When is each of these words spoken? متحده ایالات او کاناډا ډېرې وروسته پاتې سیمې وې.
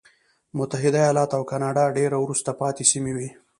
متحده 0.57 0.97
ایالات 1.01 1.31
او 1.37 1.43
کاناډا 1.51 1.83
ډېرې 1.97 2.17
وروسته 2.21 2.49
پاتې 2.61 2.83
سیمې 2.91 3.13
وې. 3.15 3.29